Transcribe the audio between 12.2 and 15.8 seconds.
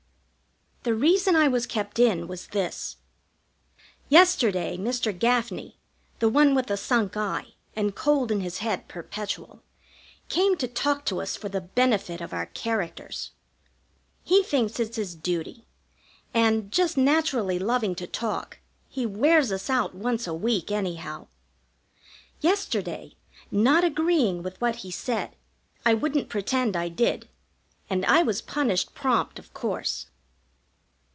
our characters. He thinks it's his duty,